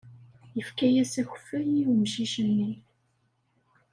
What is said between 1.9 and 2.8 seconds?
umcic-nni.